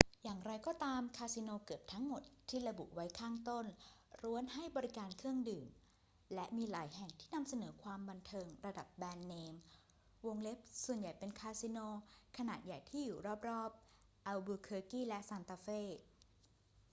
[0.23, 3.65] อย่างไรก็ตาม คาสิโนเกือบทั้งหมดที่ระบุไว้ข้างต้น
[4.23, 5.67] ล้วนให้บริการเครื่องดื่ม
[6.33, 9.55] และมีหลายแห่งที่นำเสนอความบันเทิงระดับแบรนด์เนม
[10.85, 11.79] ส่วนใหญ่เป็นคาสิโน
[12.37, 13.17] ขนาดใหญ่ที่อยู่
[13.49, 15.67] รอบ ๆ อัลบูเคอร์กีและซานตาเฟ